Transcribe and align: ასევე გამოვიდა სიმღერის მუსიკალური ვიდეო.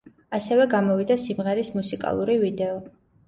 ასევე 0.35 0.63
გამოვიდა 0.71 1.17
სიმღერის 1.25 1.71
მუსიკალური 1.77 2.39
ვიდეო. 2.47 2.81